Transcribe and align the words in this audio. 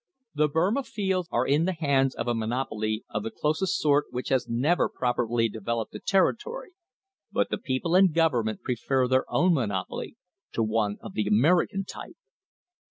The 0.33 0.47
Burma 0.47 0.81
fields 0.81 1.29
are 1.31 1.45
in 1.45 1.65
the 1.65 1.75
hands 1.75 2.15
of 2.15 2.27
a 2.27 2.33
monopoly 2.33 3.05
of 3.11 3.21
the 3.21 3.29
closest 3.29 3.77
sort 3.77 4.05
which 4.09 4.29
has 4.29 4.49
never 4.49 4.89
properly 4.89 5.47
developed 5.47 5.91
the 5.91 5.99
territory, 5.99 6.71
but 7.31 7.51
the 7.51 7.59
people 7.59 7.93
and 7.93 8.11
government 8.11 8.63
prefer 8.63 9.07
their 9.07 9.31
own 9.31 9.53
monopoly 9.53 10.17
to 10.53 10.63
one 10.63 10.97
of 11.03 11.13
the 11.13 11.27
American 11.27 11.83
type! 11.85 12.15